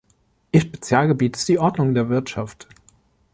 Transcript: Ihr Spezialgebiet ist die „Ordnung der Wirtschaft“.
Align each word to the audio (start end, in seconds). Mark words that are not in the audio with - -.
Ihr 0.51 0.61
Spezialgebiet 0.61 1.37
ist 1.37 1.47
die 1.47 1.59
„Ordnung 1.59 1.93
der 1.93 2.09
Wirtschaft“. 2.09 2.67